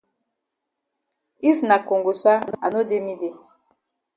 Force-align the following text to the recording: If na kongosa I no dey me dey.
If 1.49 1.57
na 1.67 1.77
kongosa 1.87 2.33
I 2.65 2.67
no 2.73 2.79
dey 2.89 3.01
me 3.05 3.13
dey. 3.21 3.35